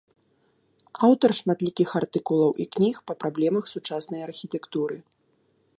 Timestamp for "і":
2.65-2.67